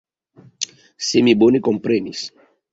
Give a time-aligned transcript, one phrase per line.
[1.09, 2.27] Se mi bone komprenis.